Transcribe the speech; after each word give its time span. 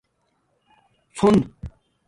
څُن 1.15 1.31